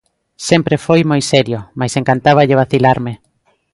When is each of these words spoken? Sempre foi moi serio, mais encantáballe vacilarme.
Sempre 0.47 0.75
foi 0.85 1.01
moi 1.11 1.21
serio, 1.31 1.59
mais 1.79 1.93
encantáballe 1.99 2.59
vacilarme. 2.61 3.13